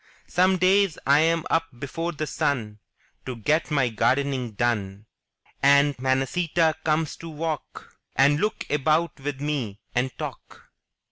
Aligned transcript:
Some 0.25 0.57
days 0.57 0.97
Tm 1.05 1.43
up 1.51 1.65
before 1.77 2.11
the 2.11 2.25
sun 2.25 2.79
To 3.27 3.35
get 3.35 3.69
my 3.69 3.89
gardening 3.89 4.53
done; 4.53 5.05
And 5.61 5.93
Manacita 5.99 6.73
comes 6.83 7.15
to 7.17 7.29
walk 7.29 7.97
And 8.15 8.39
look 8.39 8.65
about 8.71 9.19
with 9.19 9.39
me, 9.39 9.79
and 9.93 10.09
talk. 10.17 10.71